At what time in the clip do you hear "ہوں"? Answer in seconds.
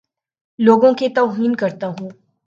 1.87-2.09